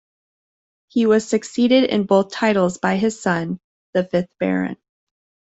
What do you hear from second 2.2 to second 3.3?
titles by his